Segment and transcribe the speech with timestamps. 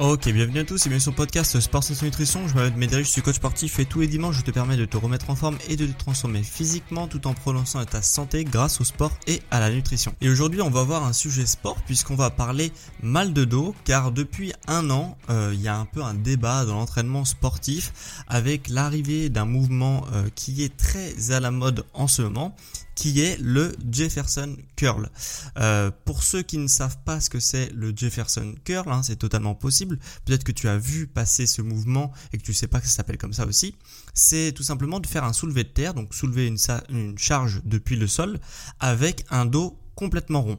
[0.00, 2.46] Ok, bienvenue à tous et bienvenue sur le podcast Sport Sensation Nutrition.
[2.46, 4.84] Je m'appelle Médéric, je suis coach sportif et tous les dimanches je te permets de
[4.84, 8.80] te remettre en forme et de te transformer physiquement tout en prononçant ta santé grâce
[8.80, 10.14] au sport et à la nutrition.
[10.20, 12.70] Et aujourd'hui on va voir un sujet sport puisqu'on va parler
[13.02, 16.64] mal de dos car depuis un an euh, il y a un peu un débat
[16.64, 22.06] dans l'entraînement sportif avec l'arrivée d'un mouvement euh, qui est très à la mode en
[22.06, 22.54] ce moment
[22.98, 25.08] qui est le Jefferson Curl.
[25.56, 29.14] Euh, pour ceux qui ne savent pas ce que c'est le Jefferson Curl, hein, c'est
[29.14, 30.00] totalement possible.
[30.24, 32.94] Peut-être que tu as vu passer ce mouvement et que tu sais pas que ça
[32.94, 33.76] s'appelle comme ça aussi.
[34.14, 38.08] C'est tout simplement de faire un soulevé de terre, donc soulever une charge depuis le
[38.08, 38.40] sol
[38.80, 40.58] avec un dos complètement rond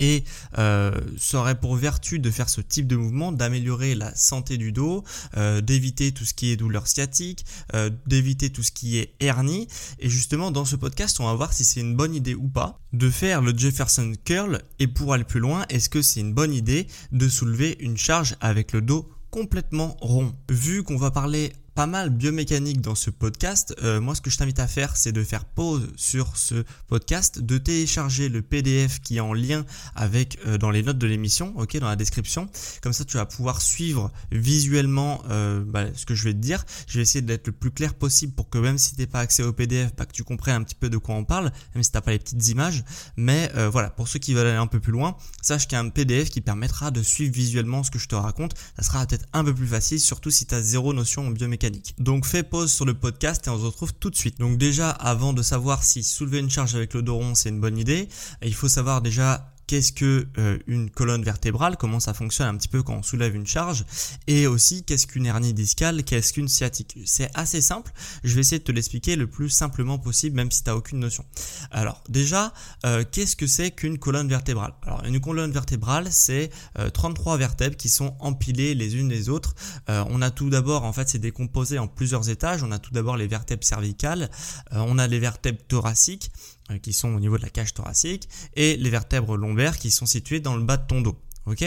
[0.00, 0.24] et
[0.58, 4.72] euh, ça aurait pour vertu de faire ce type de mouvement, d'améliorer la santé du
[4.72, 5.04] dos,
[5.36, 9.68] euh, d'éviter tout ce qui est douleur sciatique, euh, d'éviter tout ce qui est hernie.
[9.98, 12.80] Et justement, dans ce podcast, on va voir si c'est une bonne idée ou pas
[12.92, 14.62] de faire le Jefferson Curl.
[14.78, 18.36] Et pour aller plus loin, est-ce que c'est une bonne idée de soulever une charge
[18.40, 20.34] avec le dos complètement rond?
[20.48, 23.72] Vu qu'on va parler pas mal biomécanique dans ce podcast.
[23.84, 27.38] Euh, moi, ce que je t'invite à faire, c'est de faire pause sur ce podcast,
[27.38, 31.54] de télécharger le PDF qui est en lien avec euh, dans les notes de l'émission,
[31.56, 32.48] ok, dans la description.
[32.82, 36.64] Comme ça, tu vas pouvoir suivre visuellement euh, bah, ce que je vais te dire.
[36.88, 39.44] Je vais essayer d'être le plus clair possible pour que même si t'es pas accès
[39.44, 41.92] au PDF, bah, que tu comprennes un petit peu de quoi on parle, même si
[41.92, 42.82] t'as pas les petites images.
[43.16, 45.84] Mais voilà, pour ceux qui veulent aller un peu plus loin, sache qu'il y a
[45.84, 48.56] un PDF qui permettra de suivre visuellement ce que je te raconte.
[48.76, 51.67] Ça sera peut-être un peu plus facile, surtout si tu as zéro notion en biomécanique
[51.98, 54.38] donc fais pause sur le podcast et on se retrouve tout de suite.
[54.38, 57.60] Donc déjà, avant de savoir si soulever une charge avec le dos rond c'est une
[57.60, 58.08] bonne idée,
[58.42, 62.68] il faut savoir déjà qu'est-ce que euh, une colonne vertébrale, comment ça fonctionne un petit
[62.68, 63.84] peu quand on soulève une charge,
[64.26, 66.98] et aussi qu'est-ce qu'une hernie discale, qu'est-ce qu'une sciatique.
[67.04, 67.92] C'est assez simple,
[68.24, 70.98] je vais essayer de te l'expliquer le plus simplement possible, même si tu n'as aucune
[70.98, 71.24] notion.
[71.70, 72.52] Alors déjà,
[72.86, 74.72] euh, qu'est-ce que c'est qu'une colonne vertébrale?
[74.82, 76.50] Alors une colonne vertébrale, c'est
[76.94, 79.54] 33 euh, vertèbres qui sont empilées les unes les autres.
[79.86, 82.62] on a tout d'abord, en fait, c'est décomposé en plusieurs étages.
[82.62, 84.30] On a tout d'abord les vertèbres cervicales,
[84.72, 88.76] on a les vertèbres thoraciques, euh, qui sont au niveau de la cage thoracique et
[88.76, 91.18] les vertèbres lombaires qui sont situées dans le bas de ton dos.
[91.46, 91.64] Ok?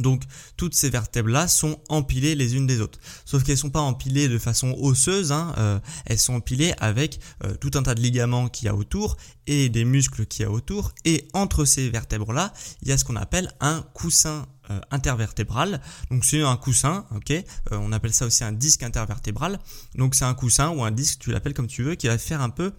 [0.00, 0.22] Donc
[0.56, 2.98] toutes ces vertèbres-là sont empilées les unes des autres.
[3.24, 7.54] Sauf qu'elles sont pas empilées de façon osseuse, hein, euh, elles sont empilées avec euh,
[7.54, 9.16] tout un tas de ligaments qu'il y a autour
[9.46, 10.92] et des muscles qu'il y a autour.
[11.04, 12.52] Et entre ces vertèbres-là,
[12.82, 14.46] il y a ce qu'on appelle un coussin
[14.90, 15.80] intervertébral.
[16.10, 17.32] Donc c'est un coussin, ok?
[17.70, 19.58] on appelle ça aussi un disque intervertébral.
[19.94, 22.42] Donc c'est un coussin ou un disque, tu l'appelles comme tu veux, qui va faire
[22.42, 22.74] un peu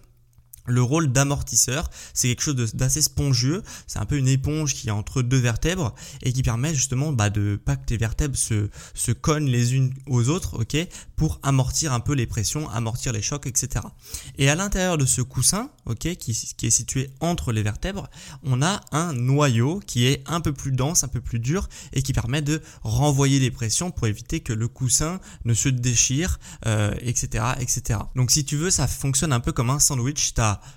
[0.66, 4.92] le rôle d'amortisseur, c'est quelque chose d'assez spongieux, c'est un peu une éponge qui est
[4.92, 9.12] entre deux vertèbres et qui permet justement bah, de pas que tes vertèbres se, se
[9.12, 10.76] cognent les unes aux autres, ok,
[11.16, 13.84] pour amortir un peu les pressions, amortir les chocs, etc.
[14.38, 16.30] Et à l'intérieur de ce coussin, ok, qui,
[16.62, 18.08] est situé entre les vertèbres,
[18.42, 22.02] on a un noyau qui est un peu plus dense, un peu plus dur et
[22.02, 26.94] qui permet de renvoyer les pressions pour éviter que le coussin ne se déchire, euh,
[27.00, 28.00] etc., etc.
[28.16, 30.32] Donc si tu veux, ça fonctionne un peu comme un sandwich.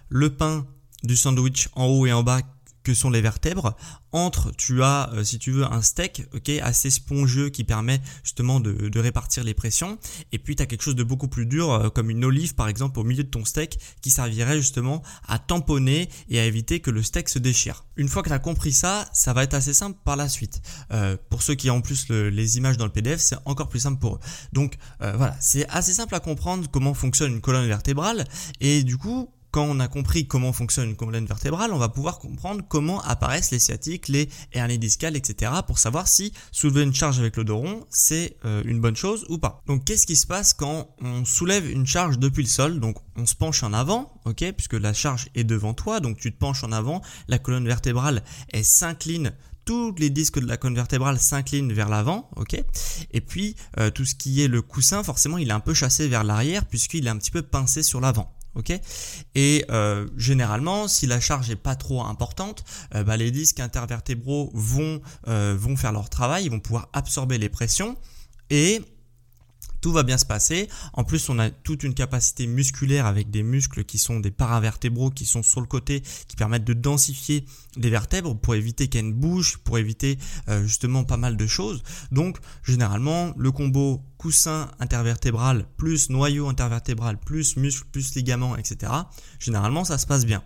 [0.10, 0.66] Le pain
[1.04, 2.42] du sandwich en haut et en bas
[2.84, 3.75] que sont les vertèbres.
[4.12, 8.60] Entre, tu as, euh, si tu veux, un steak, ok, assez spongieux qui permet justement
[8.60, 9.98] de, répartir les pressions.
[10.31, 12.68] Et puis, tu as quelque chose de beaucoup plus dur, euh, comme une olive, par
[12.68, 16.92] exemple, au milieu de ton steak, qui servirait justement à tamponner et à éviter que
[16.92, 17.86] le steak se déchire.
[17.96, 20.62] Une fois que tu as compris ça, ça va être assez simple par la suite.
[20.92, 23.80] Euh, pour ceux qui ont en plus les images dans le PDF, c'est encore plus
[23.80, 24.20] simple pour eux.
[24.52, 28.25] Donc, voilà, c'est assez simple à comprendre comment fonctionne une colonne vertébrale.
[28.62, 32.17] Et du coup, quand on a compris comment fonctionne une colonne vertébrale, on va pouvoir
[32.17, 35.51] comprendre comment apparaissent les sciatiques, les hernies discales, etc.
[35.67, 39.27] pour savoir si soulever une charge avec le dos rond, c'est euh, une bonne chose
[39.29, 39.61] ou pas.
[39.67, 42.79] Donc qu'est-ce qui se passe quand on soulève une charge depuis le sol?
[42.79, 46.33] Donc on se penche en avant, ok, puisque la charge est devant toi, donc tu
[46.33, 49.33] te penches en avant, la colonne vertébrale elle s'incline
[49.65, 52.55] tous les disques de la colonne vertébrale s'inclinent vers l'avant, ok
[53.11, 56.07] Et puis euh, tout ce qui est le coussin, forcément, il est un peu chassé
[56.07, 58.73] vers l'arrière puisqu'il est un petit peu pincé sur l'avant ok?
[59.35, 62.63] Et euh, généralement, si la charge est pas trop importante,
[62.95, 67.38] euh, bah, les disques intervertébraux vont euh, vont faire leur travail, ils vont pouvoir absorber
[67.38, 67.97] les pressions
[68.50, 68.81] et
[69.83, 70.69] tout va bien se passer.
[70.94, 75.12] En plus, on a toute une capacité musculaire avec des muscles qui sont des paravertébraux
[75.12, 77.45] qui sont sur le côté, qui permettent de densifier
[77.75, 81.83] les vertèbres pour éviter qu'elles ne bougent, pour éviter euh, justement pas mal de choses.
[82.13, 88.89] Donc, généralement, le combo coussin intervertébral plus noyau intervertébral plus muscle plus ligament, etc.
[89.38, 90.41] Généralement, ça se passe bien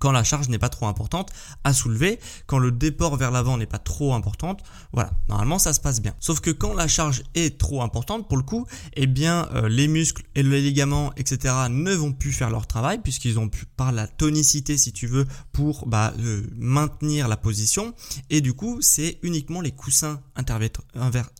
[0.00, 1.30] quand la charge n'est pas trop importante
[1.62, 5.80] à soulever, quand le déport vers l'avant n'est pas trop importante, voilà, normalement ça se
[5.80, 6.14] passe bien.
[6.18, 9.86] Sauf que quand la charge est trop importante, pour le coup, eh bien euh, les
[9.86, 11.54] muscles et les ligaments, etc.
[11.70, 15.26] ne vont plus faire leur travail puisqu'ils ont pu par la tonicité, si tu veux,
[15.52, 17.94] pour bah, euh, maintenir la position.
[18.30, 20.20] Et du coup, c'est uniquement les coussins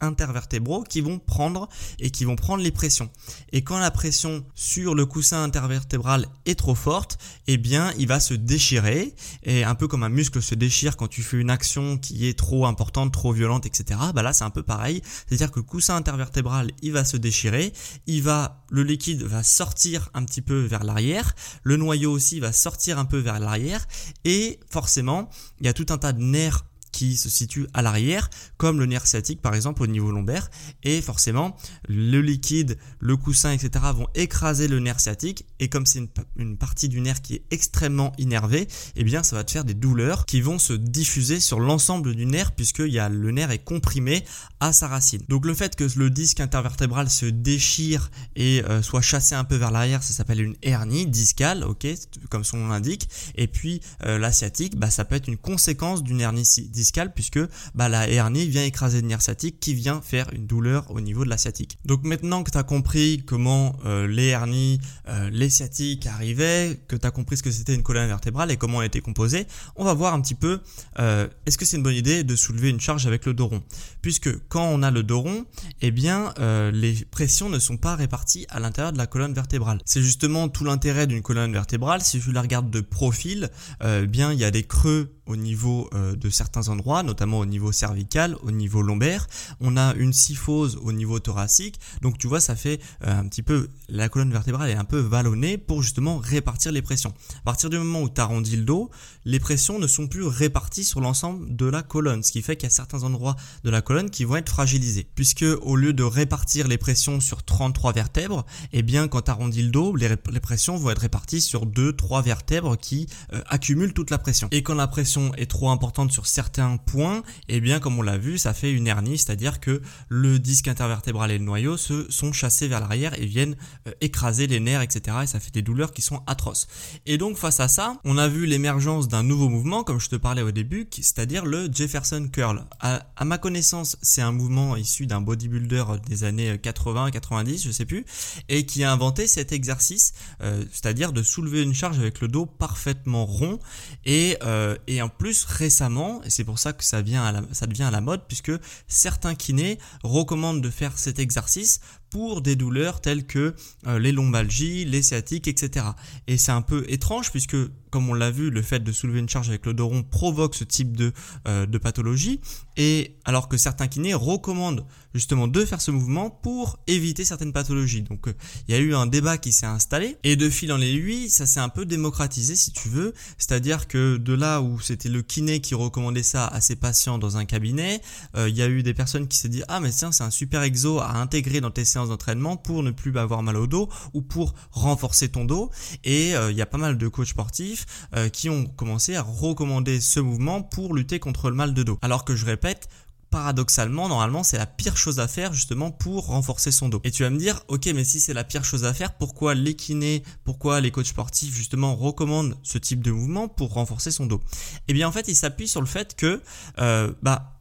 [0.00, 1.68] intervertébraux qui vont prendre
[1.98, 3.10] et qui vont prendre les pressions.
[3.52, 8.20] Et quand la pression sur le coussin intervertébral est trop forte, eh bien il va
[8.20, 9.14] se déchirer
[9.44, 12.36] et un peu comme un muscle se déchire quand tu fais une action qui est
[12.36, 14.00] trop importante, trop violente, etc.
[14.12, 17.72] Bah là c'est un peu pareil, c'est-à-dire que le coussin intervertébral il va se déchirer,
[18.08, 22.52] il va, le liquide va sortir un petit peu vers l'arrière, le noyau aussi va
[22.52, 23.86] sortir un peu vers l'arrière.
[24.24, 25.30] Et forcément
[25.60, 28.86] il y a tout un tas de nerfs qui se situe à l'arrière, comme le
[28.86, 30.50] nerf sciatique par exemple au niveau lombaire,
[30.82, 31.56] et forcément
[31.88, 33.84] le liquide, le coussin, etc.
[33.94, 36.02] vont écraser le nerf sciatique, et comme c'est
[36.36, 39.74] une, partie du nerf qui est extrêmement innervée, eh bien ça va te faire des
[39.74, 43.64] douleurs qui vont se diffuser sur l'ensemble du nerf, puisque y a, le nerf est
[43.64, 44.24] comprimé
[44.60, 45.22] à sa racine.
[45.28, 49.56] Donc le fait que le disque intervertébral se déchire et euh, soit chassé un peu
[49.56, 51.86] vers l'arrière, ça s'appelle une hernie discale, ok,
[52.28, 56.02] comme son nom l'indique, et puis euh, la sciatique, bah, ça peut être une conséquence
[56.02, 56.79] d'une hernie discale
[57.14, 57.40] puisque
[57.74, 61.24] bah, la hernie vient écraser le nerf sciatique qui vient faire une douleur au niveau
[61.24, 61.78] de la sciatique.
[61.84, 66.96] Donc maintenant que tu as compris comment euh, les hernies, euh, les sciatiques arrivaient, que
[66.96, 69.46] tu as compris ce que c'était une colonne vertébrale et comment elle était composée,
[69.76, 70.60] on va voir un petit peu
[70.98, 73.62] euh, est-ce que c'est une bonne idée de soulever une charge avec le dos rond.
[74.02, 75.44] Puisque quand on a le dos rond,
[75.80, 76.32] eh bien
[76.72, 79.80] les pressions ne sont pas réparties à l'intérieur de la colonne vertébrale.
[79.84, 82.02] C'est justement tout l'intérêt d'une colonne vertébrale.
[82.02, 83.50] Si je la regarde de profil,
[83.84, 87.72] eh bien il y a des creux au niveau euh, de certains notamment au niveau
[87.72, 89.26] cervical, au niveau lombaire.
[89.60, 91.78] On a une syphose au niveau thoracique.
[92.02, 94.98] Donc tu vois, ça fait euh, un petit peu, la colonne vertébrale est un peu
[94.98, 97.12] vallonnée pour justement répartir les pressions.
[97.40, 98.90] À partir du moment où tu arrondis le dos,
[99.24, 102.64] les pressions ne sont plus réparties sur l'ensemble de la colonne, ce qui fait qu'il
[102.68, 105.06] y a certains endroits de la colonne qui vont être fragilisés.
[105.14, 109.62] Puisque au lieu de répartir les pressions sur 33 vertèbres, eh bien quand tu arrondis
[109.62, 114.18] le dos, les, pressions vont être réparties sur 2-3 vertèbres qui euh, accumulent toute la
[114.18, 114.48] pression.
[114.50, 118.02] Et quand la pression est trop importante sur certains points, et eh bien comme on
[118.02, 122.10] l'a vu, ça fait une hernie, c'est-à-dire que le disque intervertébral et le noyau se
[122.10, 123.56] sont chassés vers l'arrière et viennent
[123.88, 125.18] euh, écraser les nerfs, etc.
[125.22, 126.66] Et ça fait des douleurs qui sont atroces.
[127.06, 130.16] Et donc face à ça, on a vu l'émergence d'un nouveau mouvement, comme je te
[130.16, 132.64] parlais au début, c'est-à-dire le Jefferson Curl.
[132.80, 137.84] À, ma connaissance, c'est un mouvement issu d'un bodybuilder des années 80, 90, je sais
[137.84, 138.04] plus,
[138.48, 142.46] et qui a inventé cet exercice, euh, c'est-à-dire de soulever une charge avec le dos
[142.46, 143.58] parfaitement rond
[144.04, 147.82] et, euh, et en plus récemment, et c'est pour ça que ça, à ça devient
[147.84, 148.52] à la mode, puisque
[148.88, 151.80] certains kinés recommandent de faire cet exercice
[152.10, 153.54] pour des douleurs telles que
[153.86, 155.86] euh, les lombalgies, les sciatiques, etc.
[156.26, 157.56] Et c'est un peu étrange puisque,
[157.90, 160.54] comme on l'a vu, le fait de soulever une charge avec le dos rond provoque
[160.54, 161.12] ce type de,
[161.46, 162.40] euh, de pathologie.
[162.76, 168.02] Et alors que certains kinés recommandent justement de faire ce mouvement pour éviter certaines pathologies.
[168.02, 168.32] Donc euh,
[168.68, 171.46] il y a eu un débat qui s'est installé et de fil en aiguille, ça
[171.46, 173.12] s'est un peu démocratisé si tu veux.
[173.38, 177.36] C'est-à-dire que de là où c'était le kiné qui recommandait ça à ses patients dans
[177.36, 178.00] un cabinet,
[178.36, 180.62] il y a eu des personnes qui s'est dit ah mais tiens c'est un super
[180.62, 184.22] exo à intégrer dans tes séances d'entraînement pour ne plus avoir mal au dos ou
[184.22, 185.70] pour renforcer ton dos.
[186.04, 189.22] Et euh, il y a pas mal de coachs sportifs euh, qui ont commencé à
[189.22, 191.98] recommander ce mouvement pour lutter contre le mal de dos.
[192.02, 192.88] Alors que je répète,
[193.30, 197.00] paradoxalement, normalement, c'est la pire chose à faire justement pour renforcer son dos.
[197.04, 199.54] Et tu vas me dire, ok, mais si c'est la pire chose à faire, pourquoi
[199.54, 204.26] les kinés, pourquoi les coachs sportifs justement recommandent ce type de mouvement pour renforcer son
[204.26, 204.40] dos?
[204.88, 206.42] Eh bien, en fait, ils s'appuient sur le fait que,
[206.78, 207.59] euh, bah,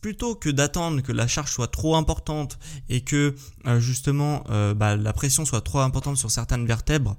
[0.00, 2.58] plutôt que d'attendre que la charge soit trop importante
[2.88, 3.34] et que
[3.66, 7.16] euh, justement euh, bah, la pression soit trop importante sur certaines vertèbres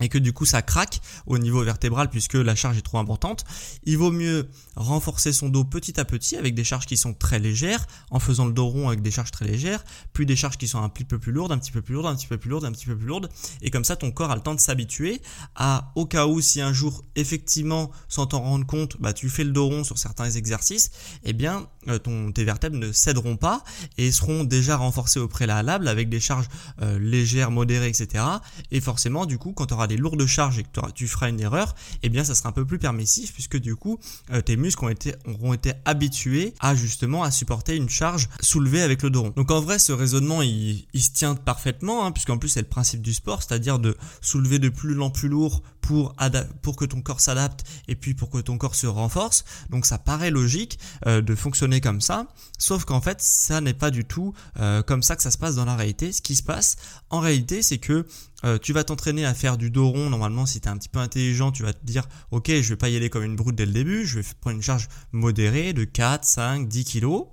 [0.00, 3.44] et que du coup ça craque au niveau vertébral puisque la charge est trop importante,
[3.84, 7.38] il vaut mieux renforcer son dos petit à petit avec des charges qui sont très
[7.38, 10.66] légères, en faisant le dos rond avec des charges très légères, puis des charges qui
[10.66, 12.50] sont un petit peu plus lourdes, un petit peu plus lourdes, un petit peu plus
[12.50, 13.28] lourdes, un petit peu plus lourdes,
[13.60, 15.20] et comme ça ton corps a le temps de s'habituer
[15.54, 19.44] à, au cas où si un jour effectivement sans t'en rendre compte, bah tu fais
[19.44, 20.90] le dos rond sur certains exercices,
[21.24, 23.62] eh bien euh, ton, tes vertèbres ne céderont pas
[23.98, 26.48] et seront déjà renforcées au préalable avec des charges
[26.80, 28.24] euh, légères, modérées, etc.
[28.70, 31.74] Et forcément du coup quand tu des lourdes charges et que tu feras une erreur,
[32.02, 33.98] eh bien ça sera un peu plus permissif puisque du coup
[34.32, 38.82] euh, tes muscles ont été, auront été habitués à justement à supporter une charge soulevée
[38.82, 39.30] avec le dos.
[39.36, 43.02] Donc en vrai ce raisonnement il, se tient parfaitement hein, puisqu'en plus c'est le principe
[43.02, 46.14] du sport, c'est-à-dire de soulever de plus en plus lourd pour,
[46.62, 49.44] pour que ton corps s'adapte et puis pour que ton corps se renforce.
[49.70, 52.26] Donc ça paraît logique euh, de fonctionner comme ça,
[52.58, 55.56] sauf qu'en fait ça n'est pas du tout euh, comme ça que ça se passe
[55.56, 56.12] dans la réalité.
[56.12, 56.76] Ce qui se passe
[57.10, 58.06] en réalité c'est que
[58.44, 60.10] euh, tu vas t'entraîner à faire du dos rond.
[60.10, 62.88] Normalement, si tu un petit peu intelligent, tu vas te dire, ok, je vais pas
[62.88, 65.84] y aller comme une brute dès le début, je vais prendre une charge modérée de
[65.84, 67.26] 4, 5, 10 kilos.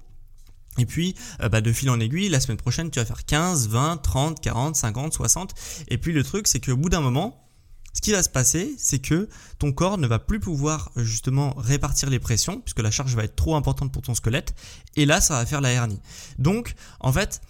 [0.77, 3.67] Et puis, euh, bah, de fil en aiguille, la semaine prochaine, tu vas faire 15,
[3.69, 5.53] 20, 30, 40, 50, 60.
[5.89, 7.49] Et puis, le truc, c'est qu'au bout d'un moment,
[7.93, 12.09] ce qui va se passer, c'est que ton corps ne va plus pouvoir justement répartir
[12.09, 14.53] les pressions, puisque la charge va être trop importante pour ton squelette.
[14.95, 15.99] Et là, ça va faire la hernie.
[16.37, 17.41] Donc, en fait,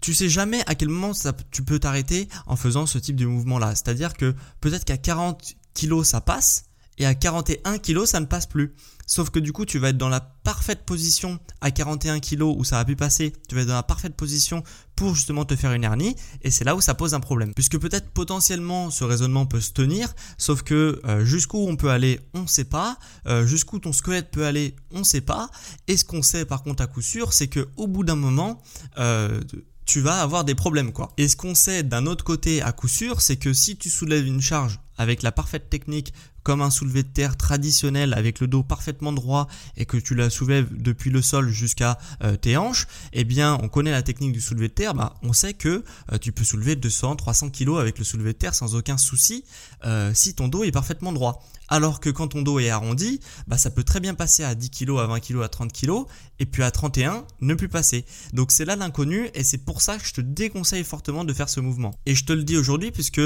[0.00, 1.12] tu sais jamais à quel moment
[1.50, 3.74] tu peux t'arrêter en faisant ce type de mouvement-là.
[3.74, 6.64] C'est-à-dire que peut-être qu'à 40 kg ça passe
[6.98, 8.74] et à 41 kg ça ne passe plus.
[9.08, 12.62] Sauf que du coup, tu vas être dans la parfaite position à 41 kg où
[12.62, 13.32] ça a pu passer.
[13.48, 14.62] Tu vas être dans la parfaite position
[14.96, 16.14] pour justement te faire une hernie.
[16.42, 17.54] Et c'est là où ça pose un problème.
[17.54, 20.14] Puisque peut-être potentiellement ce raisonnement peut se tenir.
[20.36, 22.98] Sauf que euh, jusqu'où on peut aller, on ne sait pas.
[23.26, 25.48] Euh, jusqu'où ton squelette peut aller, on ne sait pas.
[25.86, 28.60] Et ce qu'on sait par contre à coup sûr, c'est que au bout d'un moment,
[28.98, 29.40] euh,
[29.88, 31.12] tu vas avoir des problèmes quoi.
[31.16, 34.26] Et ce qu'on sait d'un autre côté à coup sûr, c'est que si tu soulèves
[34.26, 38.62] une charge avec la parfaite technique comme un soulevé de terre traditionnel avec le dos
[38.62, 43.24] parfaitement droit et que tu la soulèves depuis le sol jusqu'à euh, tes hanches, eh
[43.24, 46.32] bien on connaît la technique du soulevé de terre, bah, on sait que euh, tu
[46.32, 49.44] peux soulever 200, 300 kg avec le soulevé de terre sans aucun souci
[49.86, 51.42] euh, si ton dos est parfaitement droit.
[51.68, 54.70] Alors que quand ton dos est arrondi, bah, ça peut très bien passer à 10
[54.70, 56.04] kg, à 20 kg, à 30 kg,
[56.40, 58.04] et puis à 31, ne plus passer.
[58.32, 61.48] Donc c'est là l'inconnu, et c'est pour ça que je te déconseille fortement de faire
[61.48, 61.94] ce mouvement.
[62.06, 63.20] Et je te le dis aujourd'hui, puisque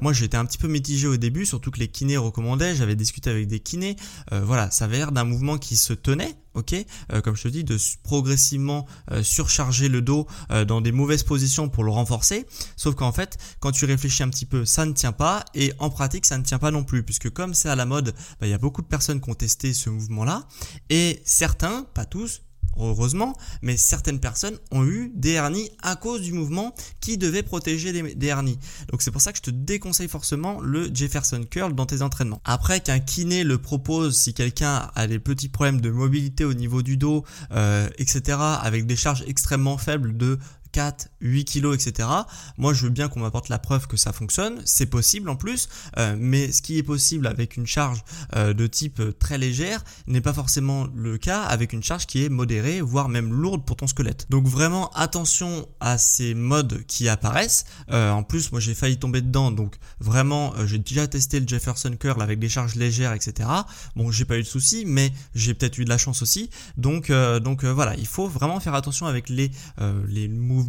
[0.00, 3.30] moi j'étais un petit peu mitigé au début, surtout que les kinés recommandent j'avais discuté
[3.30, 3.96] avec des kinés,
[4.32, 6.74] euh, voilà, ça avait l'air d'un mouvement qui se tenait, ok,
[7.12, 10.26] euh, comme je te dis, de progressivement euh, surcharger le dos
[10.66, 14.46] dans des mauvaises positions pour le renforcer, sauf qu'en fait, quand tu réfléchis un petit
[14.46, 17.30] peu, ça ne tient pas, et en pratique, ça ne tient pas non plus, puisque
[17.30, 19.72] comme c'est à la mode, bah, il y a beaucoup de personnes qui ont testé
[19.72, 20.46] ce mouvement-là,
[20.90, 22.42] et certains, pas tous,
[22.78, 27.92] heureusement, mais certaines personnes ont eu des hernies à cause du mouvement qui devait protéger
[27.92, 28.58] des, hernies.
[28.90, 32.40] Donc c'est pour ça que je te déconseille forcément le Jefferson Curl dans tes entraînements.
[32.44, 36.82] Après qu'un kiné le propose si quelqu'un a des petits problèmes de mobilité au niveau
[36.82, 40.38] du dos, euh, etc., avec des charges extrêmement faibles de
[40.72, 42.08] 4, 8 kilos, etc.
[42.56, 44.60] Moi, je veux bien qu'on m'apporte la preuve que ça fonctionne.
[44.64, 48.02] C'est possible en plus, euh, mais ce qui est possible avec une charge
[48.34, 52.24] euh, de type euh, très légère n'est pas forcément le cas avec une charge qui
[52.24, 54.26] est modérée, voire même lourde pour ton squelette.
[54.30, 57.64] Donc vraiment attention à ces modes qui apparaissent.
[57.88, 62.22] en plus, moi j'ai failli tomber dedans, donc vraiment j'ai déjà testé le Jefferson Curl
[62.22, 63.48] avec des charges légères, etc.
[63.96, 66.50] Bon, j'ai pas eu de soucis, mais j'ai peut-être eu de la chance aussi.
[66.76, 67.12] Donc,
[67.42, 69.50] donc voilà, il faut vraiment faire attention avec les
[70.08, 70.61] les mouvements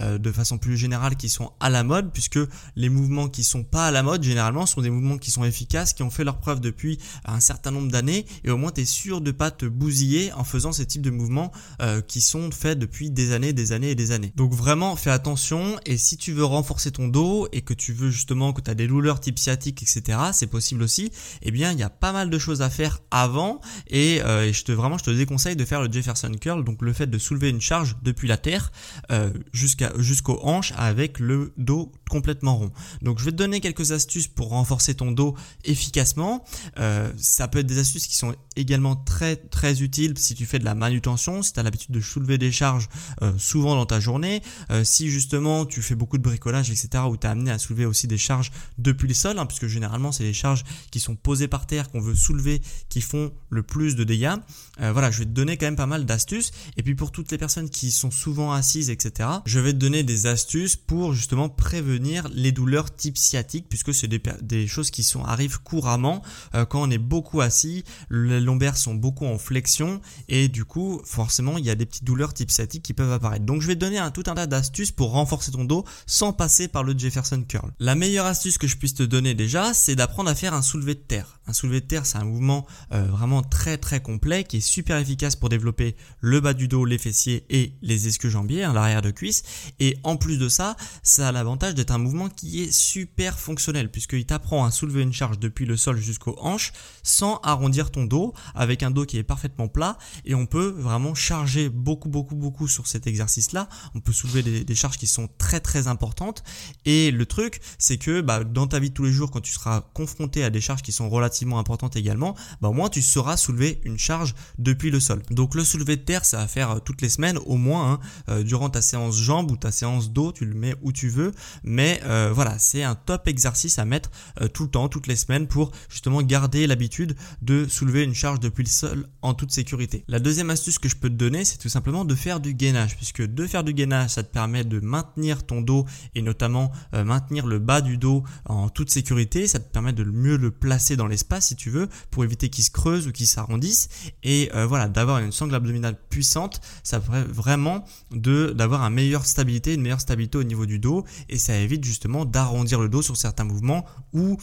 [0.00, 2.38] euh, de façon plus générale qui sont à la mode, puisque
[2.76, 5.92] les mouvements qui sont pas à la mode, généralement, sont des mouvements qui sont efficaces,
[5.92, 8.84] qui ont fait leur preuve depuis un certain nombre d'années, et au moins tu es
[8.84, 12.78] sûr de pas te bousiller en faisant ces types de mouvements euh, qui sont faits
[12.78, 14.32] depuis des années, des années et des années.
[14.36, 18.10] Donc vraiment, fais attention, et si tu veux renforcer ton dos, et que tu veux
[18.10, 21.10] justement que tu as des douleurs type sciatique, etc., c'est possible aussi,
[21.42, 24.64] eh bien, il y a pas mal de choses à faire avant, et, euh, je
[24.64, 27.50] te vraiment, je te déconseille de faire le Jefferson Curl, donc le fait de soulever
[27.50, 28.72] une charge depuis la terre,
[29.18, 32.70] euh, jusqu'aux hanches avec le dos complètement rond.
[33.02, 35.34] Donc je vais te donner quelques astuces pour renforcer ton dos
[35.64, 36.44] efficacement.
[36.78, 40.58] Euh, ça peut être des astuces qui sont également très très utiles si tu fais
[40.58, 42.88] de la manutention, si tu as l'habitude de soulever des charges
[43.22, 44.42] euh, souvent dans ta journée,
[44.84, 47.04] si justement tu fais beaucoup de bricolage etc.
[47.08, 50.12] où tu es amené à soulever aussi des charges depuis le sol, hein, puisque généralement
[50.12, 53.96] c'est les charges qui sont posées par terre qu'on veut soulever qui font le plus
[53.96, 54.34] de dégâts.
[54.78, 56.52] voilà, je vais te donner quand même pas mal d'astuces.
[56.76, 59.07] Et puis pour toutes les personnes qui sont souvent assises etc
[59.46, 64.08] Je vais te donner des astuces pour justement prévenir les douleurs type sciatique puisque c'est
[64.08, 66.22] des, choses qui arrivent couramment
[66.54, 71.00] euh, quand on est beaucoup assis, les lombaires sont beaucoup en flexion et du coup
[71.04, 73.44] forcément il y a des petites douleurs type sciatique qui peuvent apparaître.
[73.44, 76.32] Donc je vais te donner un, tout un tas d'astuces pour renforcer ton dos sans
[76.32, 77.72] passer par le Jefferson curl.
[77.78, 80.94] La meilleure astuce que je puisse te donner déjà c'est d'apprendre à faire un soulevé
[80.94, 81.40] de terre.
[81.46, 84.98] Un soulevé de terre c'est un mouvement euh, vraiment très très complet qui est super
[84.98, 89.42] efficace pour développer le bas du dos, les fessiers et les ischio-jambiers, hein, de cuisse.
[89.80, 93.90] Et en plus de ça, ça a l'avantage d'être un mouvement qui est super fonctionnel
[93.90, 98.34] puisqu'il t'apprend à soulever une charge depuis le sol jusqu'aux hanches sans arrondir ton dos
[98.54, 102.68] avec un dos qui est parfaitement plat et on peut vraiment charger beaucoup beaucoup beaucoup
[102.68, 103.68] sur cet exercice là.
[103.94, 106.44] On peut soulever des, charges qui sont très très importantes
[106.84, 109.52] et le truc c'est que bah, dans ta vie de tous les jours quand tu
[109.52, 113.36] seras confronté à des charges qui sont relativement importantes également, bah, au moins tu sauras
[113.36, 115.22] soulever une charge depuis le sol.
[115.30, 118.00] Donc le soulevé de terre ça va faire euh, toutes les semaines au moins hein,
[118.28, 121.32] euh, durant ta séance jambes ou ta séance dos, tu le mets où tu veux.
[121.62, 124.10] Mais euh, voilà, c'est un top exercice à mettre
[124.52, 128.64] tout le temps, toutes les semaines pour justement garder l'habitude de soulever une charge depuis
[128.64, 130.04] le sol en toute sécurité.
[130.08, 132.96] La deuxième astuce que je peux te donner, c'est tout simplement de faire du gainage,
[132.96, 137.46] puisque de faire du gainage, ça te permet de maintenir ton dos et notamment maintenir
[137.46, 139.46] le bas du dos en toute sécurité.
[139.46, 142.64] Ça te permet de mieux le placer dans l'espace si tu veux, pour éviter qu'il
[142.64, 143.88] se creuse ou qu'il s'arrondisse.
[144.22, 149.74] Et voilà, d'avoir une sangle abdominale puissante, ça permet vraiment de d'avoir un meilleure stabilité,
[149.74, 153.16] une meilleure stabilité au niveau du dos et ça évite justement d'arrondir le dos sur
[153.16, 154.38] certains mouvements ou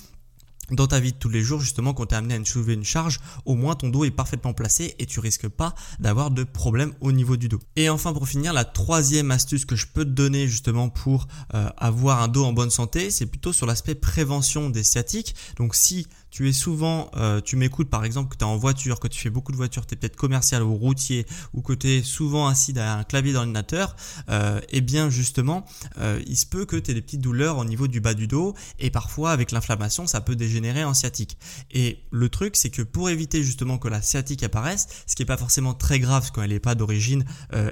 [0.72, 2.84] dans ta vie de tous les jours, justement, quand tu es amené à soulever une
[2.84, 6.94] charge, au moins ton dos est parfaitement placé et tu risques pas d'avoir de problème
[7.01, 7.60] au niveau du dos.
[7.75, 11.70] Et enfin, pour finir, la troisième astuce que je peux te donner justement pour euh,
[11.77, 15.36] avoir un dos en bonne santé, c'est plutôt sur l'aspect prévention des sciatiques.
[15.58, 19.00] Donc si tu es souvent, euh, tu m'écoutes par exemple que tu es en voiture,
[19.00, 21.88] que tu fais beaucoup de voitures, tu es peut-être commercial ou routier, ou que tu
[21.88, 23.96] es souvent assis derrière un clavier d'ordinateur,
[24.30, 25.63] euh, eh bien justement,
[25.98, 28.27] euh, il se peut que tu aies des petites douleurs au niveau du bas du
[28.27, 31.38] dos, et parfois avec l'inflammation, ça peut dégénérer en sciatique.
[31.72, 35.27] Et le truc, c'est que pour éviter justement que la sciatique apparaisse, ce qui n'est
[35.27, 37.24] pas forcément très grave quand elle n'est pas d'origine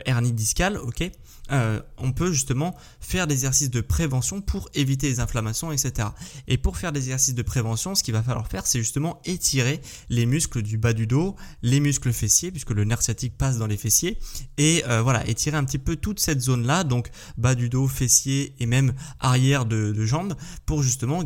[0.05, 1.11] hernie discale, ok
[1.51, 6.09] euh, on peut justement faire des exercices de prévention pour éviter les inflammations, etc.
[6.47, 9.81] Et pour faire des exercices de prévention, ce qu'il va falloir faire, c'est justement étirer
[10.09, 13.67] les muscles du bas du dos, les muscles fessiers, puisque le nerf sciatique passe dans
[13.67, 14.17] les fessiers,
[14.57, 18.55] et euh, voilà, étirer un petit peu toute cette zone-là, donc bas du dos, fessiers
[18.59, 21.23] et même arrière de, jambes, pour justement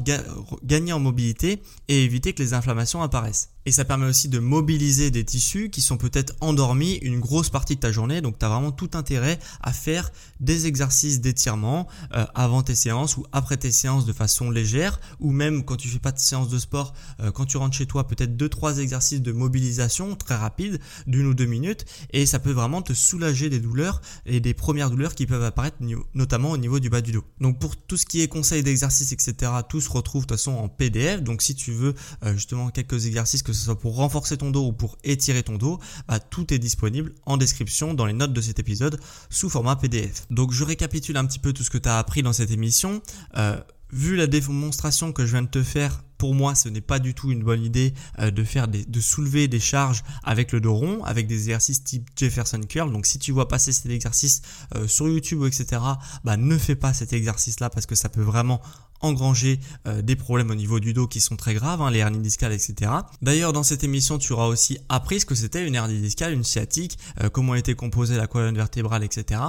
[0.63, 3.49] gagner en mobilité et éviter que les inflammations apparaissent.
[3.67, 7.75] Et ça permet aussi de mobiliser des tissus qui sont peut-être endormis une grosse partie
[7.75, 8.21] de ta journée.
[8.21, 13.17] Donc tu as vraiment tout intérêt à faire des exercices d'étirement euh, avant tes séances
[13.17, 15.01] ou après tes séances de façon légère.
[15.19, 17.85] Ou même quand tu fais pas de séance de sport, euh, quand tu rentres chez
[17.85, 21.83] toi, peut-être 2-3 exercices de mobilisation très rapides d'une ou deux minutes.
[22.13, 25.75] Et ça peut vraiment te soulager des douleurs et des premières douleurs qui peuvent apparaître
[26.13, 27.25] notamment au niveau du bas du dos.
[27.41, 30.53] Donc pour tout ce qui est conseils d'exercice, etc., tout se retrouve de toute façon
[30.53, 31.21] en PDF.
[31.21, 34.67] Donc si tu veux euh, justement quelques exercices que ce soit pour renforcer ton dos
[34.67, 38.41] ou pour étirer ton dos, bah, tout est disponible en description dans les notes de
[38.41, 40.25] cet épisode sous format PDF.
[40.29, 43.01] Donc je récapitule un petit peu tout ce que tu as appris dans cette émission.
[43.37, 43.59] Euh,
[43.91, 47.13] vu la démonstration que je viens de te faire, pour moi, ce n'est pas du
[47.13, 51.03] tout une bonne idée euh, de faire de soulever des charges avec le dos rond,
[51.03, 52.91] avec des exercices type Jefferson curl.
[52.91, 54.41] Donc, si tu vois passer cet exercice
[54.75, 55.81] euh, sur YouTube, etc.,
[56.23, 58.61] bah, ne fais pas cet exercice-là parce que ça peut vraiment
[59.01, 62.19] engranger euh, des problèmes au niveau du dos qui sont très graves, hein, les hernies
[62.19, 62.91] discales, etc.
[63.21, 66.43] D'ailleurs, dans cette émission, tu auras aussi appris ce que c'était une hernie discale, une
[66.43, 69.41] sciatique, euh, comment était composée la colonne vertébrale, etc.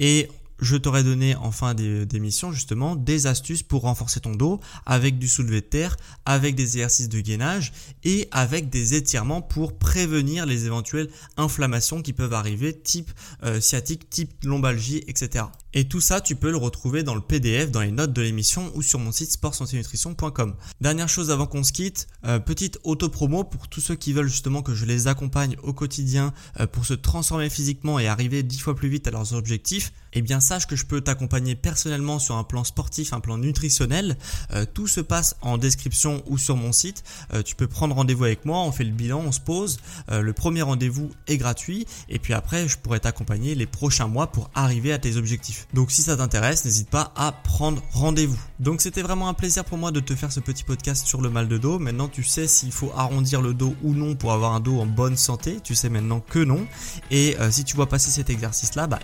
[0.00, 0.28] Et
[0.60, 5.28] je t'aurais donné en fin d'émission justement des astuces pour renforcer ton dos avec du
[5.28, 7.72] soulevé de terre, avec des exercices de gainage
[8.04, 13.10] et avec des étirements pour prévenir les éventuelles inflammations qui peuvent arriver type
[13.44, 15.44] euh, sciatique, type lombalgie, etc.
[15.78, 18.72] Et tout ça, tu peux le retrouver dans le PDF, dans les notes de l'émission
[18.74, 20.54] ou sur mon site sportsanténutrition.com.
[20.80, 24.62] Dernière chose avant qu'on se quitte, euh, petite auto-promo pour tous ceux qui veulent justement
[24.62, 28.74] que je les accompagne au quotidien euh, pour se transformer physiquement et arriver dix fois
[28.74, 29.92] plus vite à leurs objectifs.
[30.14, 34.16] Eh bien, sache que je peux t'accompagner personnellement sur un plan sportif, un plan nutritionnel.
[34.54, 37.04] Euh, tout se passe en description ou sur mon site.
[37.44, 39.76] tu peux prendre rendez-vous avec moi, on fait le bilan, on se pose.
[40.08, 44.48] le premier rendez-vous est gratuit et puis après, je pourrai t'accompagner les prochains mois pour
[44.54, 45.65] arriver à tes objectifs.
[45.74, 48.38] Donc si ça t'intéresse, n'hésite pas à prendre rendez-vous.
[48.60, 51.30] Donc c'était vraiment un plaisir pour moi de te faire ce petit podcast sur le
[51.30, 51.78] mal de dos.
[51.78, 54.86] Maintenant tu sais s'il faut arrondir le dos ou non pour avoir un dos en
[54.86, 55.58] bonne santé.
[55.62, 56.66] Tu sais maintenant que non.
[57.10, 59.00] Et euh, si tu vois passer cet exercice là, bah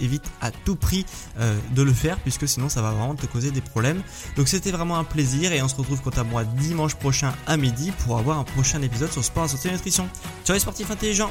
[0.00, 1.04] évite à tout prix
[1.38, 4.02] euh, de le faire puisque sinon ça va vraiment te causer des problèmes.
[4.36, 7.56] Donc c'était vraiment un plaisir et on se retrouve quant à moi dimanche prochain à
[7.56, 10.08] midi pour avoir un prochain épisode sur sport, santé et nutrition.
[10.44, 11.30] Ciao les sportifs intelligents